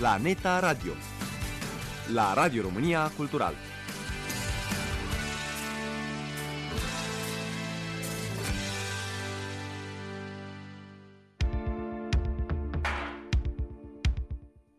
[0.00, 0.96] Planeta Radio
[2.06, 3.54] la Radio România Cultural.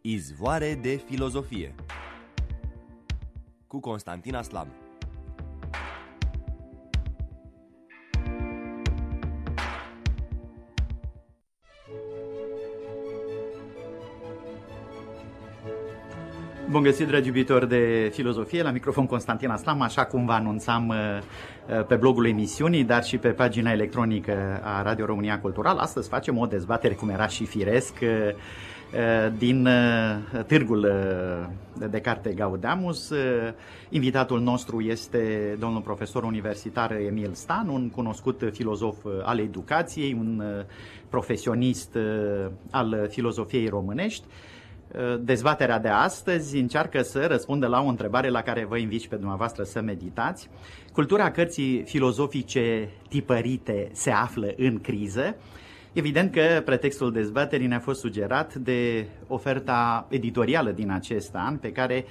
[0.02, 1.76] Izvoare de filozofie
[3.68, 4.81] cu Constantina Slam.
[16.72, 20.96] Bun găsit, dragi iubitori de filozofie, la microfon Constantin Aslam, așa cum vă anunțam uh,
[21.78, 25.78] uh, pe blogul emisiunii, dar și pe pagina electronică a Radio România Cultural.
[25.78, 28.34] Astăzi facem o dezbatere, cum era și firesc, uh,
[29.38, 29.68] din
[30.48, 30.92] târgul
[31.90, 33.12] de carte Gaudamus.
[33.90, 40.44] Invitatul nostru este domnul profesor universitar Emil Stan, un cunoscut filozof al educației, un
[41.10, 41.98] profesionist
[42.72, 44.24] al filozofiei românești.
[45.20, 49.64] Dezbaterea de astăzi încearcă să răspundă la o întrebare la care vă invit pe dumneavoastră
[49.64, 50.50] să meditați.
[50.94, 55.36] Cultura cărții filozofice tipărite se află în criză.
[55.94, 62.06] Evident că pretextul dezbaterii ne-a fost sugerat de oferta editorială din acest an, pe care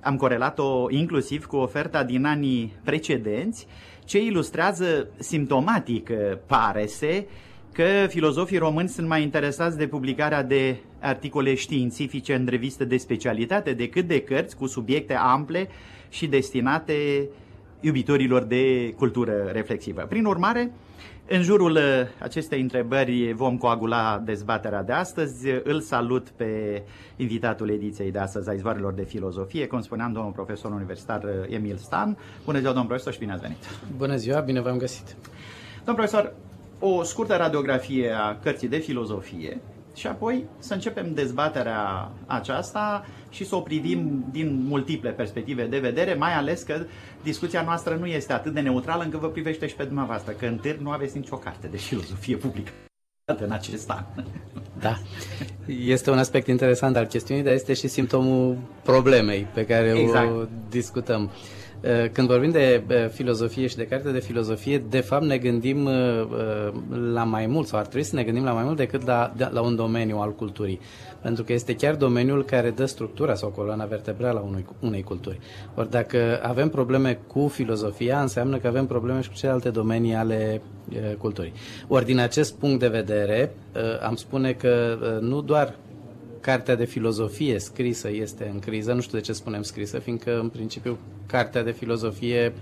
[0.00, 3.66] am corelat-o inclusiv cu oferta din anii precedenți,
[4.04, 6.10] ce ilustrează simptomatic,
[6.46, 7.26] pare se,
[7.72, 13.72] că filozofii români sunt mai interesați de publicarea de articole științifice în reviste de specialitate
[13.72, 15.68] decât de cărți cu subiecte ample
[16.08, 17.28] și destinate
[17.80, 20.06] iubitorilor de cultură reflexivă.
[20.08, 20.72] Prin urmare,
[21.28, 21.78] în jurul
[22.18, 25.46] acestei întrebări vom coagula dezbaterea de astăzi.
[25.62, 26.82] Îl salut pe
[27.16, 32.16] invitatul ediției de astăzi a Izvoarelor de Filozofie, cum spuneam, domnul profesor universitar Emil Stan.
[32.44, 33.58] Bună ziua, domnul profesor, și bine ați venit!
[33.96, 35.16] Bună ziua, bine v-am găsit!
[35.84, 36.32] Domnul profesor,
[36.84, 39.60] o scurtă radiografie a cărții de filozofie
[39.94, 46.14] și apoi să începem dezbaterea aceasta și să o privim din multiple perspective de vedere,
[46.14, 46.84] mai ales că
[47.22, 50.56] discuția noastră nu este atât de neutrală încât vă privește și pe dumneavoastră, că în
[50.56, 52.70] târg nu aveți nicio carte de filozofie publică
[53.24, 54.04] în acest an.
[54.80, 54.98] Da,
[55.66, 60.30] este un aspect interesant al chestiunii, dar este și simptomul problemei pe care exact.
[60.30, 61.30] o discutăm.
[61.82, 65.86] Eh, când vorbim de eh, filozofie și de carte de filozofie, de fapt ne gândim
[65.86, 66.26] eh,
[67.12, 69.60] la mai mult, sau ar trebui să ne gândim la mai mult decât la, la
[69.60, 70.80] un domeniu al culturii.
[71.22, 75.38] Pentru că este chiar domeniul care dă structura sau coloana vertebrală a unui, unei culturi.
[75.74, 80.62] Ori dacă avem probleme cu filozofia, înseamnă că avem probleme și cu celelalte domenii ale
[81.18, 81.52] culturii.
[81.88, 83.54] Ori din acest punct de vedere,
[84.02, 85.74] am spune că nu doar
[86.42, 90.48] cartea de filozofie scrisă este în criză, nu știu de ce spunem scrisă, fiindcă în
[90.48, 92.52] principiu cartea de filozofie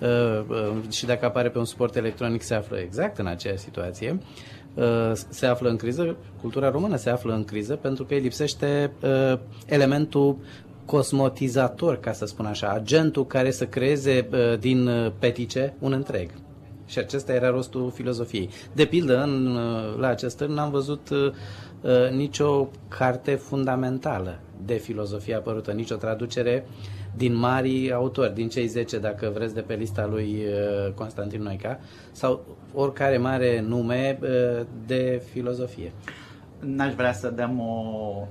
[0.00, 4.18] uh, uh, și dacă apare pe un suport electronic se află exact în aceeași situație,
[4.74, 8.92] uh, se află în criză, cultura română se află în criză pentru că îi lipsește
[9.66, 10.36] elementul
[10.84, 14.28] cosmotizator, ca să spun așa, agentul care să creeze
[14.60, 16.30] din petice un întreg.
[16.86, 18.50] Și acesta era rostul filozofiei.
[18.72, 19.58] De pildă, în,
[19.98, 21.08] la acest târn am văzut
[21.80, 26.66] uh, nicio carte fundamentală de filozofie apărută, nicio traducere
[27.16, 31.80] din mari autori, din cei 10, dacă vreți, de pe lista lui uh, Constantin Noica,
[32.12, 35.92] sau oricare mare nume uh, de filozofie.
[36.58, 38.26] N-aș vrea să dăm o uh,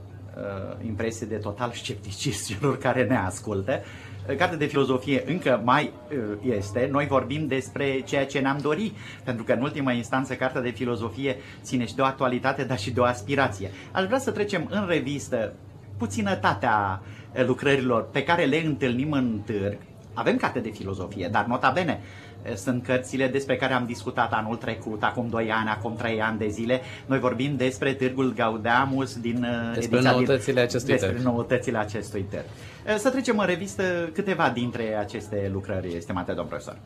[0.85, 3.81] impresie de total scepticism celor care ne ascultă,
[4.29, 8.95] uh, carte de filozofie încă mai uh, este, noi vorbim despre ceea ce ne-am dorit,
[9.23, 12.91] pentru că în ultima instanță cartea de filozofie ține și de o actualitate, dar și
[12.91, 13.71] de o aspirație.
[13.91, 15.53] Aș vrea să trecem în revistă
[15.97, 17.01] puținătatea
[17.35, 19.77] uh, lucrărilor pe care le întâlnim în târg.
[20.13, 24.55] Avem carte de filozofie, dar nota bene, Eh, sunt cărțile despre care am discutat anul
[24.55, 26.81] trecut, acum 2 ani, acum 3 ani de zile.
[27.05, 31.23] Noi vorbim despre Târgul Gaudeamus din eh, despre noutățile din, acestui despre târg.
[31.23, 32.45] noutățile acestui târg.
[32.85, 33.83] Eh, să trecem în revistă
[34.13, 36.77] câteva dintre aceste lucrări, estimate domn profesor.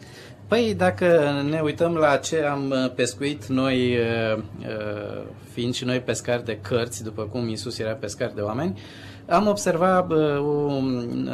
[0.47, 3.97] Păi, dacă ne uităm la ce am pescuit noi,
[5.51, 8.79] fiind și noi pescari de cărți, după cum Isus era pescar de oameni,
[9.29, 10.85] am observat un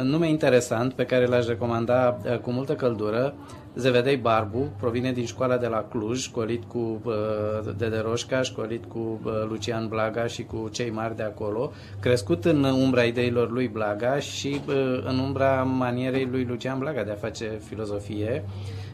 [0.02, 3.34] nume interesant pe care l-aș recomanda cu multă căldură,
[3.74, 7.14] Zevedei Barbu provine din școala de la Cluj, școlit cu uh,
[7.76, 12.64] Dede Roșca, școlit cu uh, Lucian Blaga și cu cei mari de acolo, crescut în
[12.64, 17.60] umbra ideilor lui Blaga și uh, în umbra manierei lui Lucian Blaga de a face
[17.68, 18.44] filozofie.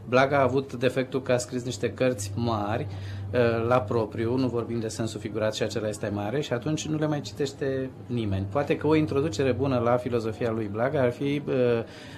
[0.09, 2.87] Blaga a avut defectul că a scris niște cărți mari,
[3.33, 6.99] Uh, la propriu, nu vorbim de sensul figurat și acela este mare și atunci nu
[6.99, 8.47] le mai citește nimeni.
[8.51, 11.55] Poate că o introducere bună la filozofia lui Blaga ar fi uh,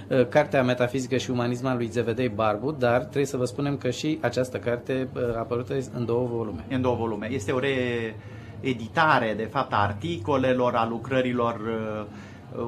[0.09, 3.91] uh, cartea Metafizică și Umanism a lui Zevedei Barbu, dar trebuie să vă spunem că
[3.91, 6.65] și această carte uh, a apărut în două volume.
[6.69, 7.29] În două volume.
[7.31, 7.75] Este o re
[8.61, 11.61] editare, de fapt, a articolelor, a lucrărilor,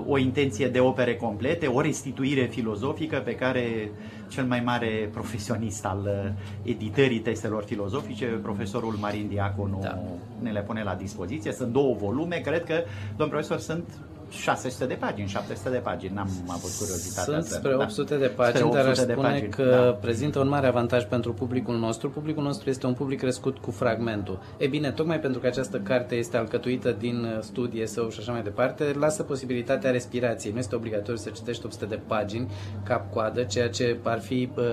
[0.07, 3.91] o intenție de opere complete, o restituire filozofică pe care
[4.31, 9.99] cel mai mare profesionist al editării testelor filozofice, profesorul Marin Diaconu, da.
[10.43, 11.53] ne le pune la dispoziție.
[11.53, 12.83] Sunt două volume, cred că,
[13.17, 13.85] domn profesor, sunt
[14.31, 17.35] 600 de pagini, 700 de pagini, n-am avut curiozitatea.
[17.35, 18.21] Sunt spre 800 da.
[18.21, 19.93] de pagini, 800 dar aș spune pagini, că da.
[19.93, 22.11] prezintă un mare avantaj pentru publicul nostru.
[22.11, 24.39] Publicul nostru este un public crescut cu fragmentul.
[24.57, 28.43] E bine, tocmai pentru că această carte este alcătuită din studii, sau și așa mai
[28.43, 30.53] departe, lasă posibilitatea respirației.
[30.53, 32.51] Nu este obligatoriu să citești 800 de pagini
[32.83, 34.65] cap-coadă, ceea ce ar fi uh,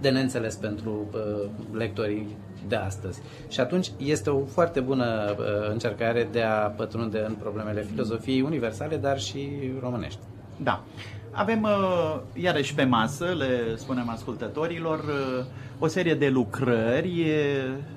[0.00, 2.36] de neînțeles pentru uh, lectorii
[2.68, 3.20] de astăzi.
[3.48, 8.96] Și atunci este o foarte bună uh, încercare de a pătrunde în problemele filozofiei universale,
[8.96, 9.48] dar și
[9.80, 10.20] românești.
[10.62, 10.82] Da.
[11.30, 15.44] Avem, uh, iarăși pe masă, le spunem ascultătorilor, uh,
[15.78, 17.26] o serie de lucrări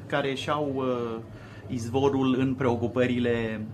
[0.08, 0.84] care și-au
[1.68, 3.66] izvorul în preocupările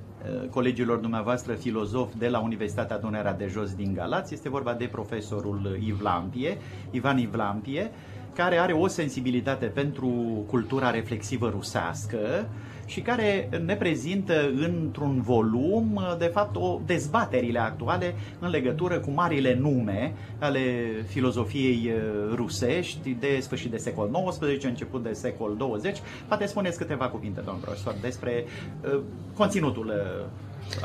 [0.50, 4.34] colegilor dumneavoastră filozofi de la Universitatea Dunărea de Jos din Galați.
[4.34, 6.58] Este vorba de profesorul Ivlampie,
[6.92, 7.92] Ivan Ivlampie,
[8.36, 10.08] care are o sensibilitate pentru
[10.48, 12.48] cultura reflexivă rusească
[12.86, 19.58] și care ne prezintă într-un volum, de fapt, o dezbaterile actuale în legătură cu marile
[19.60, 20.60] nume ale
[21.08, 25.98] filozofiei uh, rusești de sfârșit de secol XIX, început de secol 20.
[26.28, 28.46] Poate spuneți câteva cuvinte, domnul profesor, despre
[28.94, 29.00] uh,
[29.36, 30.26] conținutul uh,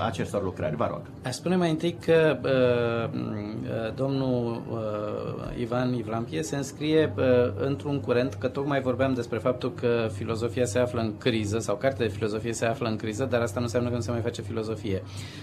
[0.04, 1.00] acestor lucrări, vă rog.
[1.24, 3.18] Aș spune mai întâi că uh,
[3.62, 7.24] uh, domnul uh, Ivan Ivlampie se înscrie uh,
[7.58, 12.06] într-un curent, că tocmai vorbeam despre faptul că filozofia se află în criză, sau cartea
[12.06, 14.42] de filozofie se află în criză, dar asta nu înseamnă că nu se mai face
[14.42, 15.02] filozofie.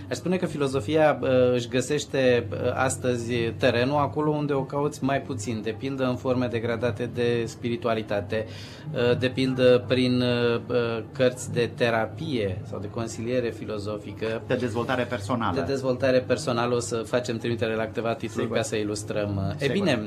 [0.10, 5.22] Aș spune că filozofia uh, își găsește uh, astăzi terenul acolo unde o cauți mai
[5.22, 8.46] puțin, de pildă în forme degradate de spiritualitate,
[8.94, 10.76] uh, de pildă prin uh, uh
[11.12, 15.60] cărți de terapie sau de consiliere filozofică, de dezvoltare personală.
[15.60, 18.58] De dezvoltare personală o să facem trimitere la câteva titluri Sigur.
[18.58, 19.56] ca să ilustrăm.
[19.58, 19.76] Sigur.
[19.76, 20.02] E bine,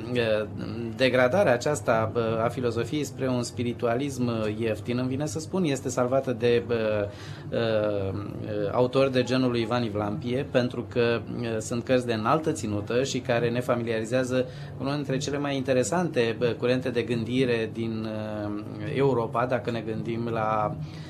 [0.97, 2.13] degradarea aceasta
[2.45, 6.63] a filozofiei spre un spiritualism ieftin, îmi vine să spun, este salvată de
[8.73, 11.21] autori de genul lui Ivan Ivlampie, pentru că
[11.59, 14.47] sunt cărți de înaltă ținută și care ne familiarizează
[14.77, 18.09] cu unul dintre cele mai interesante curente de gândire din
[18.95, 21.10] Europa, dacă ne gândim la Uh,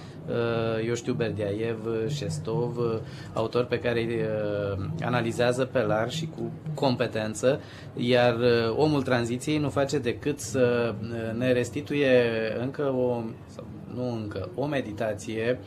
[0.86, 2.98] eu știu Berdiaev, Șestov, uh,
[3.32, 7.60] autori pe care îi uh, analizează pe larg și cu competență,
[7.96, 8.36] iar
[8.76, 10.94] omul tranziției nu face decât să
[11.38, 12.22] ne restituie
[12.60, 13.64] încă o, sau
[13.94, 15.58] nu încă, o meditație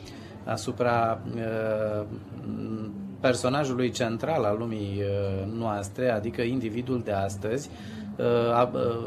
[0.44, 1.20] asupra
[3.20, 5.02] personajului central al lumii
[5.58, 7.70] noastre, adică individul de astăzi,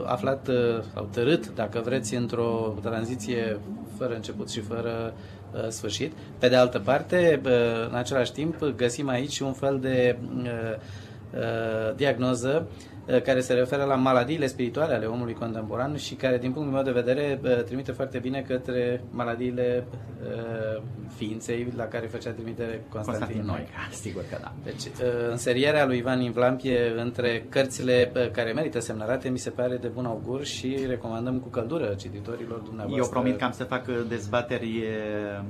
[0.06, 0.50] aflat
[0.94, 3.60] sau tărât, dacă vreți, într-o tranziție
[3.98, 5.37] fără început și fără Uh,
[5.70, 6.12] sfârșit.
[6.40, 7.52] Pe de altă parte, uh,
[7.90, 13.96] în același timp, găsim aici un fel de uh, diagnoză Eh, care se referă la
[13.96, 18.18] maladiile spirituale ale omului contemporan și care, din punctul meu de vedere, eh, trimite foarte
[18.18, 19.88] bine către maladiile
[20.24, 20.82] eh,
[21.16, 23.88] ființei la care făcea trimitere Constantin Noica.
[24.04, 24.54] Sigur că da.
[24.64, 24.84] Deci,
[25.30, 30.46] înserierea lui Ivan Invlampie între cărțile care merită semnărate mi se pare de bun augur
[30.46, 33.04] și recomandăm cu căldură cititorilor dumneavoastră.
[33.04, 34.84] Eu promit că am să fac dezbateri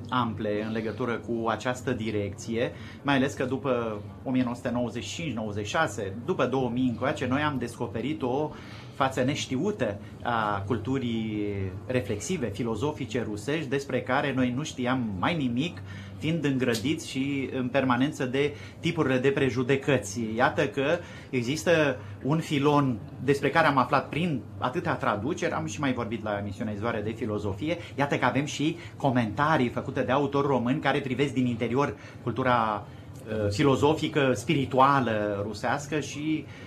[0.10, 7.42] ample în legătură cu această direcție, mai ales că după 1995-96, după 2000 încoace, noi
[7.48, 8.52] am descoperit o
[8.98, 11.46] față neștiută a culturii
[11.86, 15.82] reflexive, filozofice rusești, despre care noi nu știam mai nimic,
[16.18, 20.20] fiind îngrădiți și în permanență de tipurile de prejudecăți.
[20.36, 20.98] Iată că
[21.30, 26.38] există un filon despre care am aflat prin atâtea traduceri, am și mai vorbit la
[26.42, 31.34] emisiunea Izvoare de filozofie, iată că avem și comentarii făcute de autori români care privesc
[31.34, 32.86] din interior cultura
[33.28, 36.67] uh, filozofică, spirituală rusească și uh,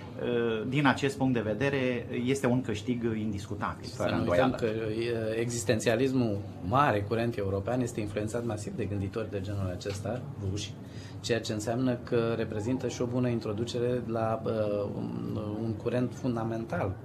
[0.67, 3.85] din acest punct de vedere, este un câștig indiscutabil.
[3.85, 6.37] Să nu uităm că uh, existențialismul
[6.67, 10.73] mare, curent european, este influențat masiv de gânditori de genul acesta, ruși,
[11.19, 14.51] ceea ce înseamnă că reprezintă și o bună introducere la uh,
[14.95, 16.95] un, un curent fundamental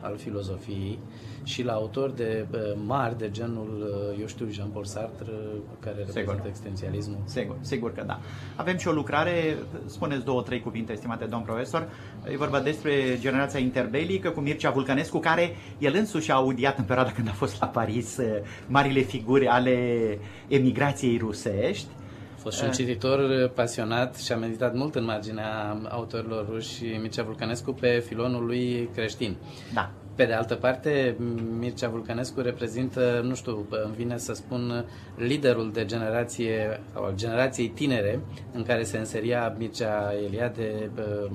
[0.00, 0.98] al filozofiei
[1.44, 2.46] și la autori de
[2.86, 5.32] mari de genul, eu știu, Jean-Paul Sartre,
[5.80, 6.46] care reprezintă sigur.
[6.46, 7.18] existențialismul.
[7.24, 8.20] Sigur, sigur că da.
[8.56, 11.88] Avem și o lucrare, spuneți două, trei cuvinte, estimate domn profesor,
[12.32, 17.12] e vorba despre generația interbelică cu Mircea Vulcănescu, care el însuși a audiat în perioada
[17.12, 18.18] când a fost la Paris
[18.66, 22.05] marile figuri ale emigrației rusești a
[22.46, 27.72] fost și un cititor pasionat și a meditat mult în marginea autorilor ruși Mircea Vulcănescu
[27.72, 29.36] pe filonul lui creștin.
[29.74, 29.90] Da.
[30.14, 31.16] Pe de altă parte,
[31.58, 34.84] Mircea Vulcănescu reprezintă, nu știu, îmi vine să spun,
[35.16, 38.20] liderul de generație, sau al generației tinere,
[38.52, 40.90] în care se înseria Mircea Eliade,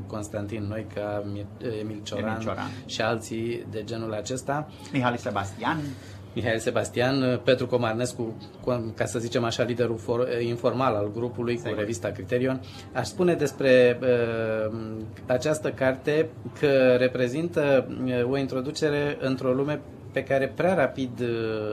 [0.08, 1.24] Constantin Noica,
[1.82, 4.70] Emil Cioran, Emil Cioran și alții de genul acesta.
[4.92, 5.80] Mihai Sebastian.
[6.34, 8.36] Mihail Sebastian, Petru Comarnescu,
[8.96, 11.72] ca să zicem așa, liderul for, informal al grupului Sigur.
[11.72, 12.62] cu revista Criterion,
[12.94, 14.74] aș spune despre uh,
[15.26, 21.28] această carte că reprezintă uh, o introducere într-o lume pe care prea rapid uh,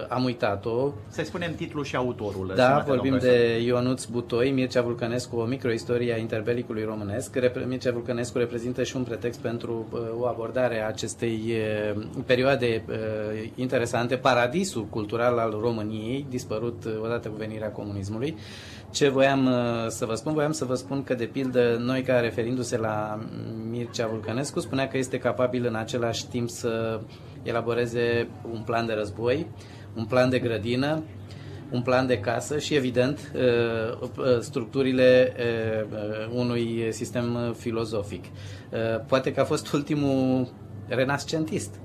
[0.09, 0.93] am uitat-o.
[1.09, 2.53] Să spunem titlul și autorul.
[2.57, 7.39] Da, vorbim de Ionuț Butoi, Mircea Vulcănescu, o microistorie a interbelicului românesc.
[7.67, 11.41] Mircea Vulcănescu reprezintă și un pretext pentru uh, o abordare a acestei
[11.95, 12.85] uh, perioade
[13.55, 18.37] interesante, paradisul cultural al României, dispărut odată cu venirea comunismului.
[18.91, 19.51] Ce voiam
[19.89, 20.33] să vă spun?
[20.33, 23.19] Voiam să vă spun că, de pildă, noi ca referindu-se la
[23.71, 27.01] Mircea Vulcănescu, spunea că este capabil în același timp să
[27.43, 29.47] elaboreze un plan de război,
[29.97, 31.03] un plan de grădină,
[31.71, 38.25] un plan de casă și, evident, uh, uh, structurile uh, unui sistem filozofic.
[39.07, 40.49] Poate că a fost ultimul
[40.87, 41.81] renascentist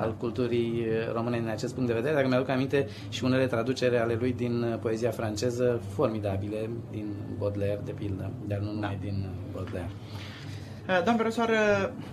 [0.00, 4.16] al culturii române din acest punct de vedere, dacă mi-aduc aminte și unele traducere ale
[4.18, 9.06] lui din poezia franceză formidabile, din Baudelaire, de pildă, dar nu numai da.
[9.06, 9.90] din Baudelaire.
[11.04, 11.50] Domn profesor,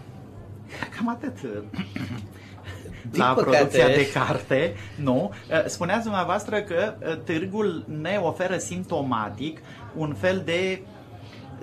[0.95, 1.37] cam atât
[3.11, 3.49] din la păcate...
[3.49, 5.31] producția de carte, nu.
[5.49, 9.59] Eh, spuneați dumneavoastră că eh, târgul ne oferă simptomatic
[9.95, 10.81] un fel de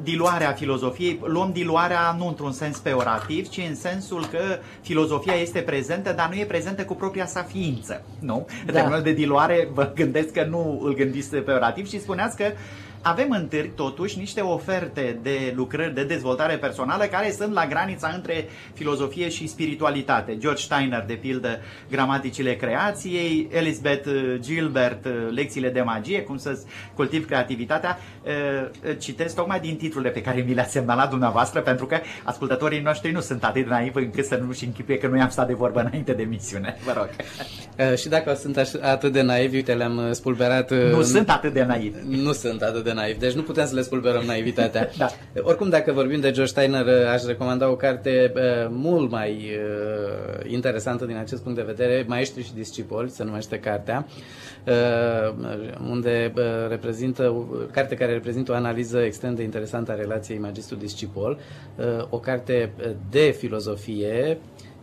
[0.02, 6.12] diluarea filozofiei, luăm diluarea nu într-un sens peorativ, ci în sensul că filozofia este prezentă,
[6.12, 8.02] dar nu e prezentă cu propria sa ființă.
[8.20, 8.46] Nu?
[8.66, 8.72] Da.
[8.72, 12.44] Termenul de diluare, vă gândesc că nu îl gândiți peorativ și spuneați că
[13.06, 18.12] avem în târg totuși niște oferte de lucrări de dezvoltare personală care sunt la granița
[18.14, 20.36] între filozofie și spiritualitate.
[20.38, 21.58] George Steiner, de pildă,
[21.90, 24.08] gramaticile creației, Elizabeth
[24.40, 26.58] Gilbert, lecțiile de magie, cum să
[26.94, 27.98] cultiv creativitatea.
[28.98, 33.20] Citesc tocmai din titlurile pe care mi le-ați semnalat dumneavoastră, pentru că ascultătorii noștri nu
[33.20, 36.12] sunt atât de naivi încât să nu-și închipuie că noi am stat de vorbă înainte
[36.12, 36.76] de misiune.
[36.84, 37.08] Vă rog.
[37.96, 40.70] Și dacă sunt atât de naivi, uite, le-am spulberat...
[40.70, 41.04] Nu în...
[41.04, 41.96] sunt atât de naivi.
[42.06, 44.90] Nu sunt atât de naiv, deci nu putem să le spulberăm naivitatea.
[44.98, 45.08] da.
[45.40, 50.50] Oricum, dacă vorbim de George Steiner, uh, aș recomanda o carte uh, mult mai uh,
[50.50, 54.06] interesantă din acest punct de vedere, Maestri și discipoli, se numește cartea,
[54.66, 55.34] uh,
[55.90, 61.38] unde uh, reprezintă, carte care reprezintă o analiză extrem de interesantă a relației magistru-discipol,
[61.76, 62.72] uh, o carte
[63.10, 64.38] de filozofie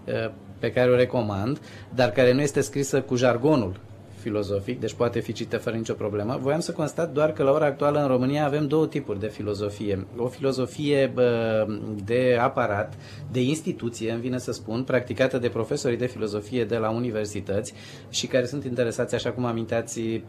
[0.05, 1.59] uh, pe care o recomand,
[1.95, 3.79] dar care nu este scrisă cu jargonul
[4.21, 6.37] filozofic, deci poate fi citită fără nicio problemă.
[6.41, 10.07] Voiam să constat doar că la ora actuală în România avem două tipuri de filozofie.
[10.17, 11.65] O filozofie bă,
[12.05, 12.93] de aparat,
[13.31, 17.73] de instituție, îmi vine să spun, practicată de profesorii de filozofie de la universități
[18.09, 20.23] și care sunt interesați, așa cum aminteați,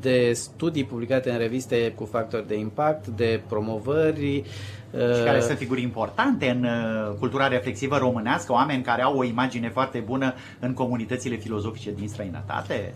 [0.00, 4.42] de studii publicate în reviste cu factori de impact, de promovări,
[4.92, 9.68] și care sunt figuri importante în uh, cultura reflexivă românească, oameni care au o imagine
[9.68, 12.94] foarte bună în comunitățile filozofice din străinătate?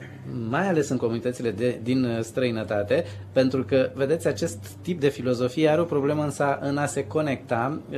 [0.48, 5.68] Mai ales în comunitățile de, din uh, străinătate, pentru că, vedeți, acest tip de filozofie
[5.68, 7.96] are o problemă însă în a se conecta uh,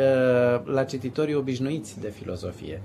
[0.65, 2.83] la cititorii obișnuiți de filozofie.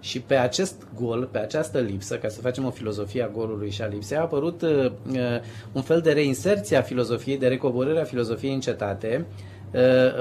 [0.00, 3.82] Și pe acest gol, pe această lipsă, ca să facem o filozofie a golului și
[3.82, 4.92] a lipsei, a apărut uh,
[5.72, 9.63] un fel de reinserție a filozofiei, de recoborâre a filozofiei în cetate, uh, Uh,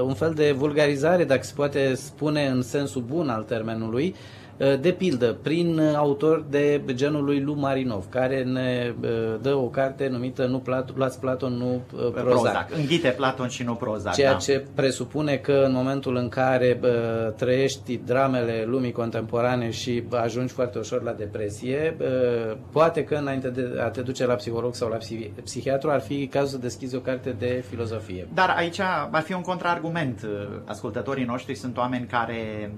[0.04, 4.43] un fel de vulgarizare, dacă se poate spune în sensul bun al termenului, uh,
[4.82, 9.10] de pildă, prin autor de genul lui Lu Marinov, care ne uh,
[9.42, 12.24] dă o carte numită Nu Plat- luați Platon, nu Prozac.
[12.24, 12.76] Prozac.
[12.76, 14.14] Înghite Platon și nu Prozac.
[14.14, 14.38] Ceea da.
[14.38, 20.80] ce presupune că în momentul în care bă, trăiești dramele lumii contemporane și ajungi foarte
[20.80, 24.98] ușor la depresie, bă, poate că înainte de a te duce la psiholog sau la
[25.44, 28.28] psihiatru ar fi cazul să deschizi o carte de filozofie.
[28.34, 28.80] Dar aici
[29.12, 30.28] ar fi un contraargument.
[30.66, 32.72] Ascultătorii noștri sunt oameni care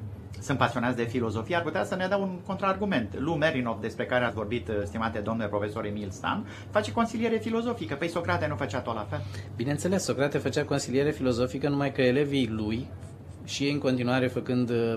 [0.46, 3.20] sunt pasionați de filozofie, ar putea să ne dea un contraargument.
[3.20, 7.96] Lu Merinov, despre care ați vorbit, stimate domnule profesor Emil Stan, face consiliere filozofică.
[7.96, 9.22] Păi Socrate nu făcea tot la fel?
[9.56, 12.88] Bineînțeles, Socrate făcea consiliere filozofică, numai că elevii lui,
[13.46, 14.96] și ei în continuare făcând uh,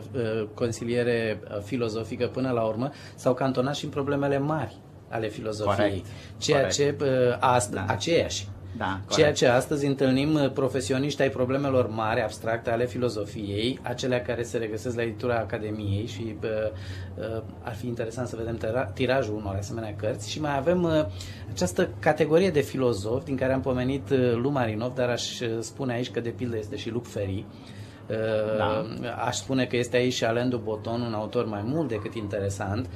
[0.55, 4.77] consiliere uh, filozofică până la urmă, s-au cantonat și în problemele mari
[5.09, 5.89] ale filozofiei.
[5.89, 6.07] Corect.
[6.39, 6.75] Ceea Corect.
[6.75, 7.93] ce uh, asta, da.
[7.93, 8.47] aceeași
[8.79, 14.43] da, Ceea ce astăzi întâlnim uh, profesioniști ai problemelor mari, abstracte ale filozofiei, acelea care
[14.43, 16.73] se regăsesc la editura Academiei și bă,
[17.15, 18.59] uh, ar fi interesant să vedem
[18.95, 20.31] tirajul unor asemenea cărți.
[20.31, 21.05] Și mai avem uh,
[21.51, 26.21] această categorie de filozofi din care am pomenit Lu Marinov, dar aș spune aici că
[26.21, 27.45] de pildă este și Luc Ferry,
[28.57, 28.87] Da.
[29.27, 32.87] Aș spune că este aici și Alain Duboton, un autor mai mult decât interesant,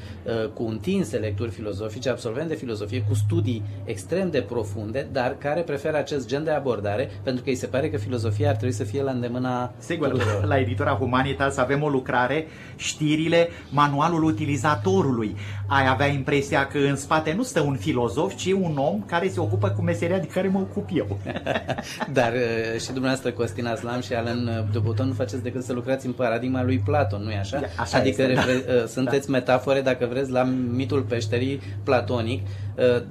[0.54, 5.96] cu întinse lecturi filozofice, absolvent de filozofie, cu studii extrem de profunde, dar care preferă
[5.96, 9.02] acest gen de abordare, pentru că îi se pare că filozofia ar trebui să fie
[9.02, 10.44] la îndemâna Sigur, tuturor.
[10.44, 15.36] la editura Humanitas avem o lucrare, știrile, manualul utilizatorului.
[15.66, 19.40] Ai avea impresia că în spate nu stă un filozof, ci un om care se
[19.40, 21.18] ocupă cu meseria de care mă ocup eu.
[22.18, 22.32] dar
[22.80, 26.78] și dumneavoastră, Costina Slam și Alain Duboton, nu faceți decât să lucrați în paradigma lui
[26.78, 27.60] Platon, nu-i așa?
[27.78, 28.86] așa adică este, repre- da.
[28.86, 29.32] sunteți da.
[29.32, 32.46] metafore, dacă vreți, la mitul peșterii platonic.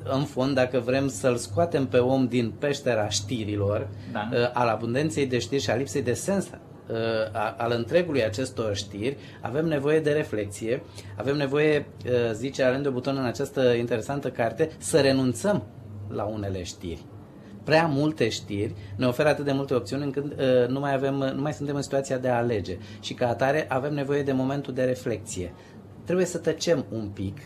[0.04, 4.30] În fond, dacă vrem să-l scoatem pe om din peștera știrilor, da.
[4.54, 6.50] al abundenței de știri și a lipsei de sens
[7.58, 10.84] al întregului acestor știri, avem nevoie de reflexie,
[11.18, 11.86] avem nevoie,
[12.34, 15.64] zice Alain de Buton în această interesantă carte, să renunțăm
[16.08, 17.06] la unele știri
[17.64, 21.42] prea multe știri ne oferă atât de multe opțiuni încât uh, nu, mai avem, nu
[21.42, 24.84] mai suntem în situația de a alege și ca atare avem nevoie de momentul de
[24.84, 25.54] reflexie.
[26.04, 27.38] Trebuie să tăcem un pic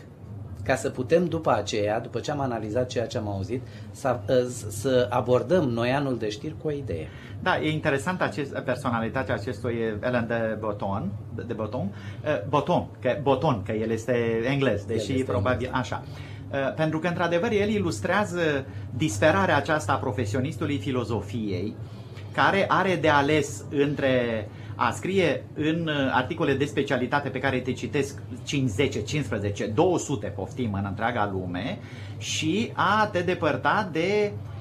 [0.66, 4.34] ca să putem după aceea, după ce am analizat ceea ce am auzit, să, uh,
[4.68, 7.08] să abordăm noi anul de știri cu o idee.
[7.42, 11.12] Da, e interesant acest, personalitatea acestui Ellen de Boton,
[11.46, 11.94] de Boton,
[12.24, 15.80] uh, Boton, că, Boton, că el este englez, deși el este probabil englez.
[15.80, 16.02] așa.
[16.76, 21.74] Pentru că, într-adevăr, el ilustrează disperarea aceasta a profesionistului filozofiei,
[22.32, 28.22] care are de ales între a scrie în articole de specialitate pe care te citesc
[28.44, 31.78] 5, 10, 15, 200 poftim în întreaga lume
[32.18, 34.55] și a te depărta de uh,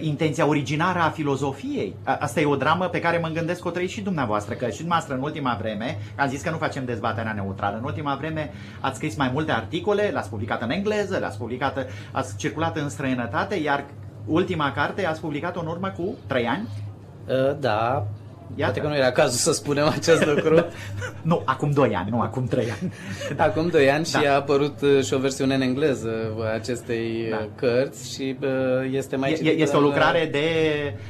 [0.00, 1.96] intenția originară a filozofiei.
[2.04, 4.76] Asta e o dramă pe care mă gândesc că o trăiți și dumneavoastră, că și
[4.76, 8.96] dumneavoastră în ultima vreme, am zis că nu facem dezbaterea neutrală, în ultima vreme ați
[8.96, 13.84] scris mai multe articole, le-ați publicat în engleză, le-ați publicat, ați circulat în străinătate, iar
[14.26, 16.68] ultima carte ați publicat-o în urmă cu 3 ani?
[17.28, 18.06] Uh, da,
[18.54, 18.72] Iată.
[18.72, 20.66] Poate că nu era cazul să spunem acest lucru.
[21.22, 22.92] nu, acum 2 ani, nu acum 3 ani.
[23.36, 24.18] Acum 2 ani da.
[24.18, 26.10] și a apărut și o versiune în engleză
[26.40, 27.48] a acestei da.
[27.54, 28.36] cărți și
[28.90, 30.40] este mai citită Este o lucrare în, de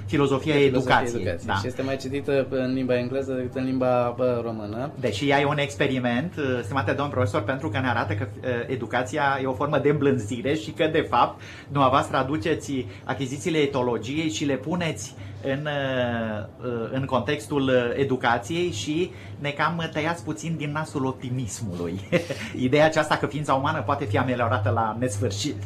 [0.07, 1.21] filozofia de educației.
[1.21, 1.47] educației.
[1.47, 1.55] Da.
[1.55, 4.91] Și este mai citită în limba engleză decât în limba română.
[5.01, 8.27] Deși ea e un experiment, stimate domn profesor, pentru că ne arată că
[8.67, 14.45] educația e o formă de îmblânzire și că, de fapt, dumneavoastră aduceți achizițiile etologiei și
[14.45, 15.69] le puneți în,
[16.93, 22.01] în contextul educației și ne cam tăiați puțin din nasul optimismului.
[22.67, 25.57] Ideea aceasta că ființa umană poate fi ameliorată la nesfârșit.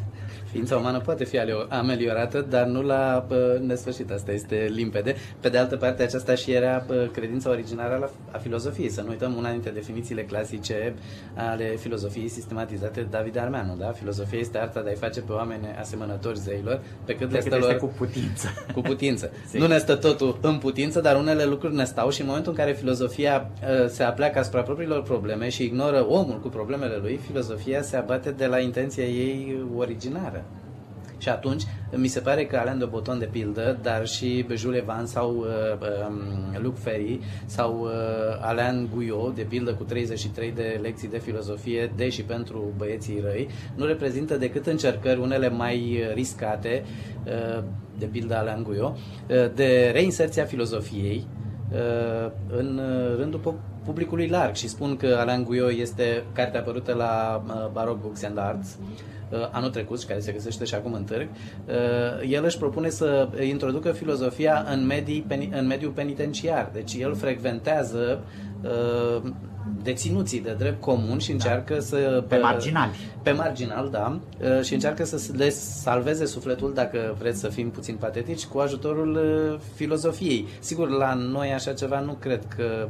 [0.50, 4.10] Ființa umană poate fi ameliorată, dar nu la uh, nesfârșit.
[4.10, 5.14] Asta este limpede.
[5.40, 8.90] Pe de altă parte, aceasta și era uh, credința originară la, a filozofiei.
[8.90, 10.94] Să nu uităm una dintre definițiile clasice
[11.34, 13.76] ale filozofiei sistematizate de David Armeanu.
[13.78, 13.92] Da?
[13.92, 17.76] Filozofia este arta de a-i face pe oameni asemănători zeilor, pe cât le stă lor...
[17.76, 18.48] cu putință.
[18.74, 19.30] Cu putință.
[19.52, 22.58] nu ne stă totul în putință, dar unele lucruri ne stau și în momentul în
[22.58, 27.82] care filozofia uh, se apleacă asupra propriilor probleme și ignoră omul cu problemele lui, filozofia
[27.82, 30.39] se abate de la intenția ei originară.
[31.20, 31.62] Și atunci,
[31.96, 35.46] mi se pare că Alain de Botton, de pildă, dar și Jules Evans sau uh,
[36.08, 37.90] um, Luc Ferry sau uh,
[38.40, 43.84] Alain Guyot, de pildă, cu 33 de lecții de filozofie, deși pentru băieții răi, nu
[43.84, 46.84] reprezintă decât încercări, unele mai riscate,
[47.26, 47.62] uh,
[47.98, 51.26] de pildă Alain Guyot, uh, de reinserția filozofiei
[51.72, 52.80] uh, în
[53.16, 54.54] rândul publicului larg.
[54.54, 58.78] Și spun că Alain Guyot este carte apărută la uh, Baroque Books and Arts
[59.50, 61.28] anul trecut și care se găsește și acum în târg,
[62.28, 66.70] el își propune să introducă filozofia în, medii, în mediul penitenciar.
[66.72, 68.24] Deci el frecventează
[69.82, 71.80] deținuții de drept comun și încearcă da.
[71.80, 72.24] să...
[72.28, 72.90] Pe marginali.
[73.22, 74.20] Pe marginal, da.
[74.62, 79.18] Și încearcă să le salveze sufletul, dacă vreți să fim puțin patetici, cu ajutorul
[79.74, 80.46] filozofiei.
[80.58, 82.88] Sigur, la noi așa ceva nu cred că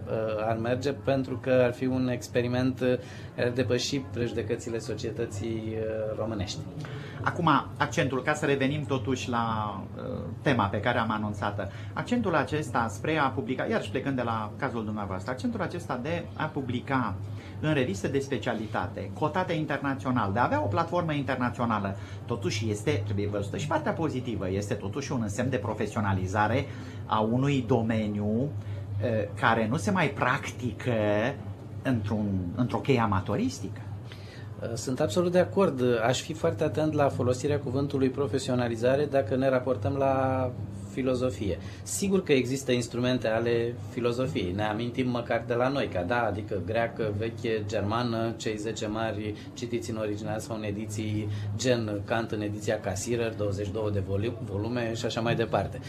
[0.48, 2.78] ar merge, pentru că ar fi un experiment
[3.36, 5.76] care ar depăși prejudecățile societății
[6.18, 6.58] românești.
[7.22, 10.02] Acum, accentul, ca să revenim totuși la uh,
[10.42, 14.50] tema pe care am anunțat-o, accentul acesta spre a publica, iar și plecând de la
[14.56, 16.68] cazul dumneavoastră, accentul acesta de a publica
[17.60, 23.28] în reviste de specialitate, cotate internațional, de a avea o platformă internațională, totuși este, trebuie
[23.28, 26.66] văzută și partea pozitivă, este totuși un însemn de profesionalizare
[27.06, 28.48] a unui domeniu uh,
[29.40, 30.92] care nu se mai practică
[31.82, 33.80] într-un, într-o cheie amatoristică.
[34.74, 35.82] Sunt absolut de acord.
[36.06, 40.50] Aș fi foarte atent la folosirea cuvântului profesionalizare dacă ne raportăm la
[40.92, 41.58] filozofie.
[41.82, 44.52] Sigur că există instrumente ale filozofiei.
[44.52, 49.34] Ne amintim măcar de la noi, ca da, adică greacă, veche, germană, cei 10 mari
[49.54, 54.02] citiți în original sau în ediții gen Kant în ediția Cassirer, 22 de
[54.44, 55.80] volume și așa mai departe.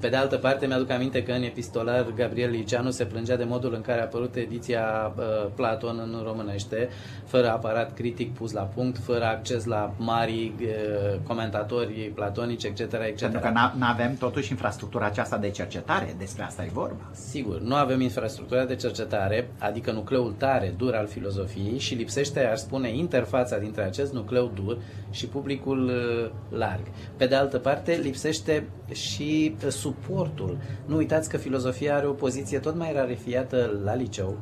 [0.00, 3.74] Pe de altă parte, mi-aduc aminte că în epistolar Gabriel Liceanu se plângea de modul
[3.74, 6.88] în care a apărut ediția uh, Platon în românește,
[7.26, 12.80] fără aparat critic pus la punct, fără acces la mari uh, comentatori platonici, etc.
[12.80, 13.20] etc.
[13.20, 17.10] Pentru că nu avem totuși infrastructura aceasta de cercetare, despre asta e vorba.
[17.12, 22.58] Sigur, nu avem infrastructura de cercetare, adică nucleul tare, dur al filozofiei și lipsește, aș
[22.58, 24.78] spune, interfața dintre acest nucleu dur
[25.10, 26.82] și publicul uh, larg.
[27.16, 30.58] Pe de altă parte, lipsește și uh, suportul.
[30.86, 34.38] Nu uitați că filozofia are o poziție tot mai rarefiată la liceu,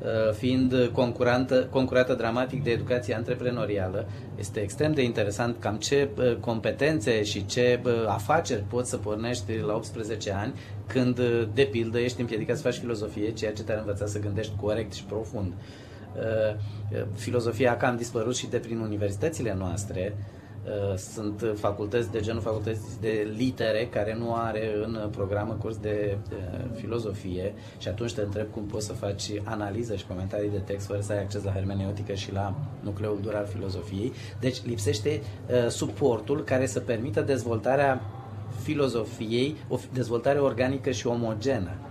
[0.00, 4.06] uh, fiind concurantă, concurată dramatic de educația antreprenorială.
[4.38, 6.08] Este extrem de interesant cam ce
[6.40, 10.52] competențe și ce afaceri poți să pornești la 18 ani
[10.86, 11.20] când,
[11.54, 15.04] de pildă, ești împiedicat să faci filozofie, ceea ce te-ar învăța să gândești corect și
[15.04, 15.52] profund.
[17.14, 20.49] Filozofia a cam dispărut și de prin universitățile noastre, Uh,
[20.96, 26.16] sunt facultăți de genul facultăți de litere care nu are în programă curs de
[26.74, 31.00] filozofie și atunci te întreb cum poți să faci analiză și comentarii de text fără
[31.00, 34.12] să ai acces la hermeneutică și la nucleul dur al filozofiei.
[34.40, 38.00] Deci lipsește uh, suportul care să permită dezvoltarea
[38.62, 41.89] filozofiei, o dezvoltare organică și omogenă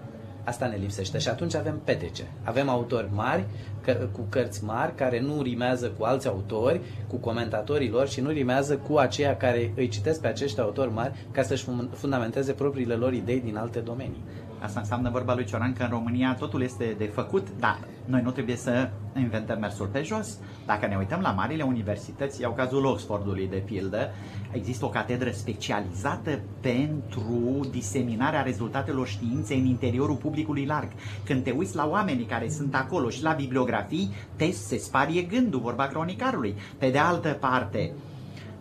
[0.49, 2.23] Asta ne lipsește și atunci avem petece.
[2.43, 3.45] Avem autori mari,
[3.81, 8.29] că, cu cărți mari, care nu rimează cu alți autori, cu comentatorii lor și nu
[8.29, 13.13] rimează cu aceia care îi citesc pe acești autori mari ca să-și fundamenteze propriile lor
[13.13, 14.23] idei din alte domenii.
[14.61, 18.31] Asta înseamnă vorba lui Cioran că în România totul este de făcut, dar noi nu
[18.31, 20.37] trebuie să inventăm mersul pe jos.
[20.65, 24.09] Dacă ne uităm la marile universități, iau cazul Oxfordului de pildă,
[24.51, 30.89] există o catedră specializată pentru diseminarea rezultatelor științei în interiorul publicului larg.
[31.25, 35.59] Când te uiți la oamenii care sunt acolo și la bibliografii, te se sparie gândul,
[35.59, 36.55] vorba cronicarului.
[36.77, 37.91] Pe de altă parte,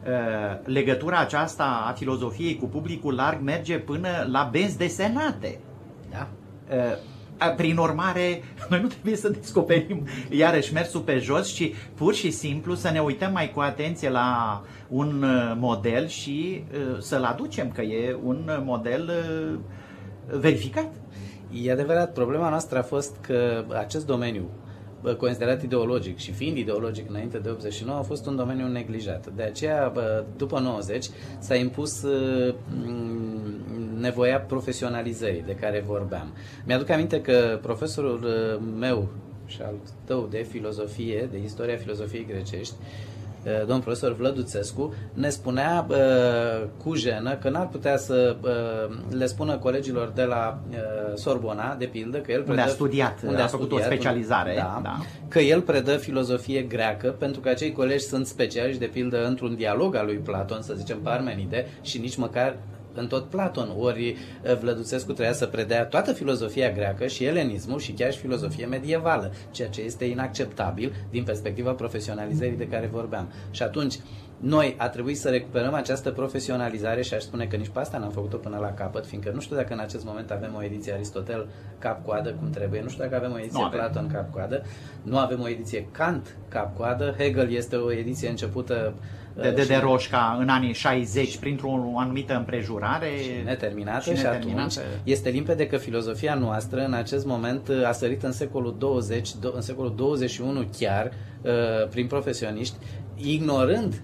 [0.05, 5.59] uh, legătura aceasta a filozofiei cu publicul larg merge până la benzi desenate.
[6.11, 6.29] Da?
[7.57, 12.75] Prin urmare, noi nu trebuie să descoperim iarăși mersul pe jos, ci pur și simplu
[12.75, 15.25] să ne uităm mai cu atenție la un
[15.57, 16.65] model și
[16.99, 19.13] să-l aducem, că e un model
[20.31, 20.93] verificat.
[21.53, 24.49] E adevărat, problema noastră a fost că acest domeniu
[25.17, 29.27] considerat ideologic și fiind ideologic înainte de 89 a fost un domeniu neglijat.
[29.37, 29.93] De aceea,
[30.37, 31.07] după 90,
[31.39, 32.05] s-a impus
[33.99, 36.33] nevoia profesionalizării de care vorbeam.
[36.67, 38.21] Mi-aduc aminte că profesorul
[38.79, 39.09] meu
[39.47, 43.18] și al tău de filozofie, de istoria filozofiei grecești, Eh,
[43.59, 45.97] domnul profesor Vlăduțescu, ne spunea uh,
[46.83, 50.77] cu jenă că n-ar putea să uh, le spună colegilor de la uh,
[51.15, 52.51] Sorbona, de pildă, că el predă...
[52.51, 54.49] Unde a studiat, unde a, a făcut studiat, o specializare.
[54.51, 54.97] Unde, da, da.
[55.29, 59.95] Că el predă filozofie greacă, pentru că acei colegi sunt specialiști, de pildă, într-un dialog
[59.95, 62.57] al lui Platon, să zicem, Parmenide, și nici măcar
[62.99, 67.93] în tot Platon, ori eh, Vlăduțescu trebuia să predea toată filozofia greacă și elenismul și
[67.93, 73.33] chiar și filozofie medievală, ceea ce este inacceptabil din perspectiva profesionalizării de care vorbeam.
[73.51, 73.99] Și atunci,
[74.41, 78.11] noi a trebuit să recuperăm această profesionalizare și aș spune că nici pe asta n-am
[78.11, 81.49] făcut-o până la capăt, fiindcă nu știu dacă în acest moment avem o ediție Aristotel
[81.79, 84.63] cap-coadă cum trebuie, nu știu dacă avem o ediție nu Platon cap-coadă,
[85.03, 88.95] nu avem o ediție Kant cap-coadă, Hegel este o ediție începută
[89.43, 93.09] de, de, de Roșca în anii 60 printr-o anumită împrejurare.
[93.23, 94.75] Și neterminată și, și atunci
[95.05, 99.95] este limpede că filozofia noastră în acest moment a sărit în secolul 20, în secolul
[99.97, 102.77] 21 chiar, uh, prin profesioniști,
[103.17, 104.03] ignorând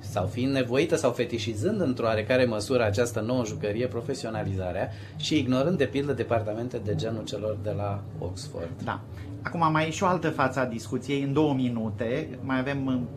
[0.00, 5.84] sau fiind nevoită sau fetișizând într-o oarecare măsură această nouă jucărie, profesionalizarea și ignorând de
[5.84, 8.70] pildă departamente de genul celor de la Oxford.
[8.84, 9.00] Da.
[9.42, 13.08] Acum mai e și o altă față a discuției, în două minute, mai avem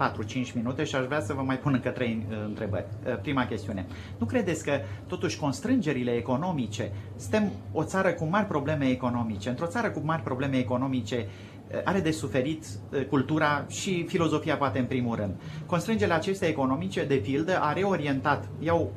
[0.50, 2.86] 4-5 minute și aș vrea să vă mai pun încă trei uh, întrebări.
[3.08, 3.86] Uh, prima chestiune.
[4.18, 4.72] Nu credeți că
[5.08, 10.58] totuși constrângerile economice, suntem o țară cu mari probleme economice, într-o țară cu mari probleme
[10.58, 12.66] economice uh, are de suferit
[13.10, 15.34] cultura și filozofia poate în primul rând.
[15.66, 18.94] Constrângerile acestea economice, de pildă, a reorientat, iau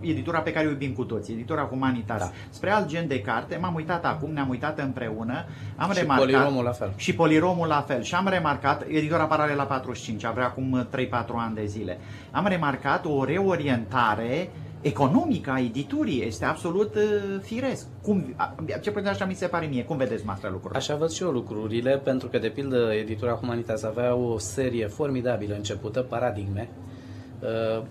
[0.00, 2.20] editura pe care o iubim cu toții, editura Humanitas.
[2.20, 2.30] Da.
[2.50, 5.44] Spre alt gen de carte, m-am uitat acum, ne-am uitat împreună,
[5.76, 6.24] am și remarcat...
[6.24, 6.92] Poliromul la fel.
[6.96, 8.02] Și Poliromul la fel.
[8.02, 11.98] Și am remarcat, editura Paralela 45, avea acum 3-4 ani de zile,
[12.30, 17.02] am remarcat o reorientare economică a editurii este absolut uh,
[17.42, 17.86] firesc.
[18.02, 18.34] Cum,
[18.82, 19.84] ce putea așa mi se pare mie.
[19.84, 20.78] Cum vedeți masă lucrurile?
[20.78, 25.54] Așa văd și eu lucrurile, pentru că, de pildă, editura Humanitas avea o serie formidabilă
[25.54, 26.87] începută, Paradigme, Uh,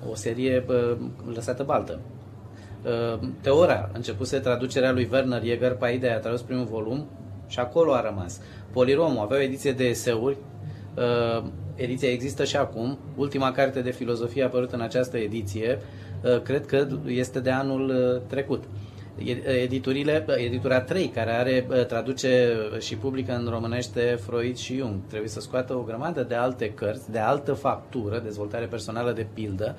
[0.09, 0.97] o serie uh,
[1.33, 1.99] lăsată baltă.
[2.83, 7.09] Uh, Teora începuse traducerea lui Werner Jäger, Paide a tradus primul volum
[7.47, 8.41] și acolo a rămas.
[8.71, 10.37] Poliromu avea o ediție de eseuri,
[11.75, 15.79] ediția există și acum, ultima carte de filozofie a apărut în această ediție,
[16.43, 18.63] cred că este de anul trecut.
[19.61, 25.39] Editurile, editura 3, care are, traduce și publică în românește Freud și Jung, trebuie să
[25.39, 29.75] scoată o grămadă de alte cărți, de altă factură, dezvoltare personală de pildă,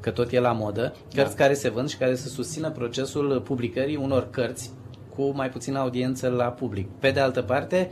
[0.00, 1.42] că tot e la modă, cărți da.
[1.42, 4.70] care se vând și care să susțină procesul publicării unor cărți
[5.14, 6.88] cu mai puțină audiență la public.
[6.98, 7.90] Pe de altă parte,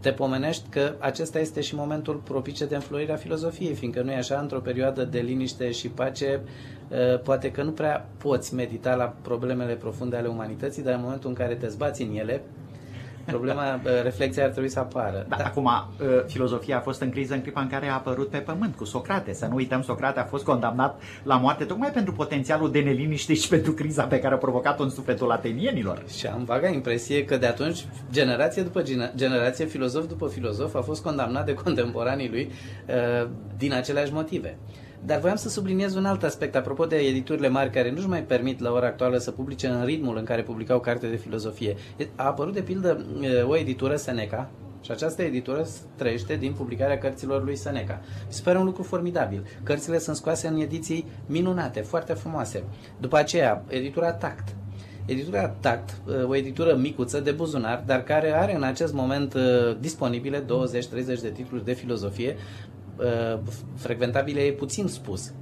[0.00, 4.38] te pomenești că acesta este și momentul propice de înflorirea filozofiei, fiindcă nu e așa,
[4.38, 6.40] într-o perioadă de liniște și pace,
[7.12, 11.28] ă, poate că nu prea poți medita la problemele profunde ale umanității, dar în momentul
[11.28, 12.42] în care te zbați în ele,
[13.30, 15.26] Problema, reflexia ar trebui să apară.
[15.28, 15.44] Da, da.
[15.44, 18.76] Acum, ă, filozofia a fost în criză în clipa în care a apărut pe pământ
[18.76, 19.32] cu Socrate.
[19.32, 23.48] Să nu uităm, Socrate a fost condamnat la moarte tocmai pentru potențialul de neliniște și
[23.48, 26.02] pentru criza pe care a provocat-o în sufletul atenienilor.
[26.16, 28.82] Și am vaga impresie că de atunci, generație după
[29.14, 32.50] generație, filozof după filozof, a fost condamnat de contemporanii lui
[33.22, 34.58] ă, din aceleași motive.
[35.04, 38.60] Dar voiam să subliniez un alt aspect, apropo de editurile mari care nu-și mai permit
[38.60, 41.76] la ora actuală să publice în ritmul în care publicau carte de filozofie.
[42.14, 43.06] A apărut, de pildă,
[43.48, 44.50] o editură Seneca,
[44.82, 48.00] și această editură trăiește din publicarea cărților lui Seneca.
[48.26, 49.46] Mi se pare un lucru formidabil.
[49.62, 52.64] Cărțile sunt scoase în ediții minunate, foarte frumoase.
[53.00, 54.48] După aceea, editura Tact.
[55.06, 59.34] Editura Tact, o editură micuță de buzunar, dar care are în acest moment
[59.80, 60.44] disponibile 20-30
[61.22, 62.36] de titluri de filozofie,
[62.98, 63.38] Uh,
[63.76, 65.32] frecventabile e puțin spus,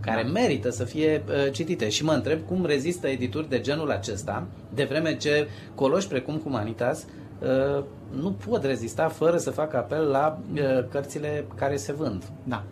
[0.00, 0.28] care da.
[0.28, 1.88] merită să fie uh, citite.
[1.88, 7.06] Și mă întreb cum rezistă edituri de genul acesta, de vreme ce coloși precum Humanitas
[7.38, 12.24] uh, nu pot rezista fără să facă apel la uh, cărțile care se vând.
[12.44, 12.64] Da.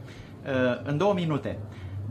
[0.44, 1.58] Uh, în două minute,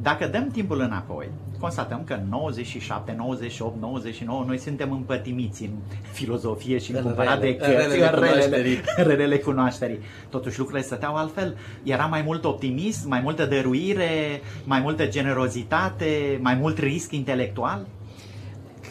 [0.02, 5.72] dacă dăm timpul înapoi, constatăm că în 97, 98, 99 noi suntem împătimiți în
[6.12, 10.00] filozofie și în cumpărat de cărți, în relele, relele cunoașterii.
[10.30, 11.58] Totuși lucrurile stăteau altfel.
[11.84, 17.88] Era mai mult optimism, mai multă dăruire, mai multă generozitate, mai mult risc intelectual?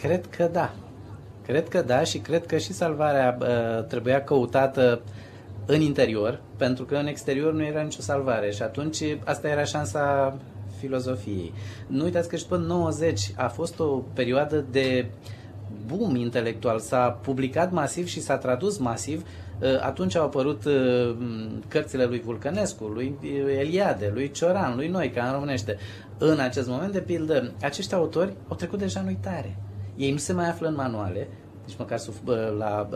[0.01, 0.73] Cred că da.
[1.45, 5.01] Cred că da și cred că și salvarea uh, trebuia căutată
[5.65, 10.35] în interior, pentru că în exterior nu era nicio salvare și atunci asta era șansa
[10.81, 11.53] filozofiei.
[11.87, 15.05] Nu uitați că și până 90 a fost o perioadă de
[15.85, 16.79] boom intelectual.
[16.79, 19.25] S-a publicat masiv și s-a tradus masiv.
[19.61, 21.15] Uh, atunci au apărut uh,
[21.67, 23.17] cărțile lui Vulcănescu, lui
[23.59, 25.77] Eliade, lui Cioran, lui Noica în românește.
[26.17, 29.57] În acest moment, de pildă, acești autori au trecut deja în uitare.
[29.95, 31.27] Ei nu se mai află în manuale,
[31.71, 32.15] nici măcar sub,
[32.57, 32.89] la,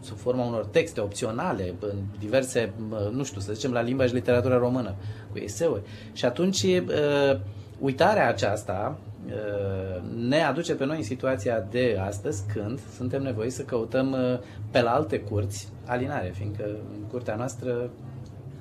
[0.00, 2.72] sub forma unor texte opționale, în diverse,
[3.12, 4.94] nu știu, să zicem, la limba și literatura română,
[5.32, 5.82] cu eseuri.
[6.12, 6.66] Și atunci,
[7.78, 8.98] uitarea aceasta
[10.28, 14.16] ne aduce pe noi în situația de astăzi, când suntem nevoiți să căutăm
[14.70, 17.90] pe la alte curți alinare, fiindcă în curtea noastră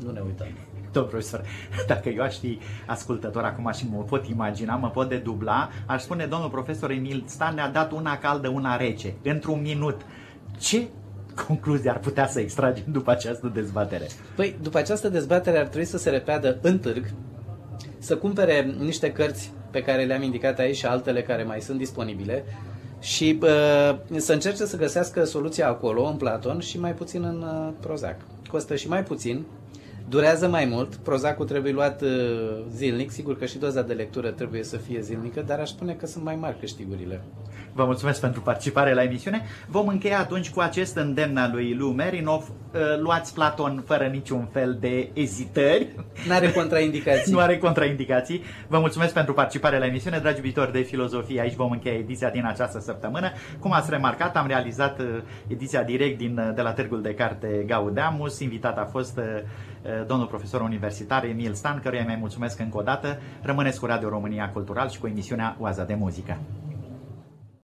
[0.05, 0.47] nu ne uităm.
[0.93, 1.41] Domn profesor,
[1.87, 6.25] dacă eu aș fi ascultător acum și mă pot imagina, mă pot dedubla, aș spune
[6.25, 10.01] domnul profesor Emil Stan ne-a dat una caldă, una rece, într-un minut.
[10.59, 10.87] Ce
[11.47, 14.07] concluzie ar putea să extragem după această dezbatere?
[14.35, 17.05] Păi, după această dezbatere ar trebui să se repeadă în târg,
[17.97, 22.43] să cumpere niște cărți pe care le-am indicat aici și altele care mai sunt disponibile
[22.99, 27.73] și uh, să încerce să găsească soluția acolo, în Platon, și mai puțin în uh,
[27.79, 28.15] Prozac.
[28.49, 29.45] Costă și mai puțin,
[30.09, 32.09] Durează mai mult, Prozacul trebuie luat uh,
[32.69, 36.05] zilnic, sigur că și doza de lectură trebuie să fie zilnică, dar aș spune că
[36.05, 37.21] sunt mai mari câștigurile.
[37.73, 39.41] Vă mulțumesc pentru participare la emisiune.
[39.67, 42.41] Vom încheia atunci cu acest îndemn al lui Lu Merinov.
[42.73, 45.87] Uh, luați Platon fără niciun fel de ezitări.
[46.27, 47.31] Nu are contraindicații.
[47.33, 48.41] nu are contraindicații.
[48.67, 51.41] Vă mulțumesc pentru participare la emisiune, dragi iubitori de filozofie.
[51.41, 53.31] Aici vom încheia ediția din această săptămână.
[53.59, 55.05] Cum ați remarcat, am realizat uh,
[55.47, 58.39] ediția direct din, de la Târgul de Carte Gaudeamus.
[58.39, 59.43] Invitat a fost Eh,
[60.07, 63.19] domnul profesor universitar Emil Stan, căruia mai mulțumesc încă o dată.
[63.41, 66.37] Rămâneți cu Radio România Cultural și cu emisiunea Oaza de Muzică.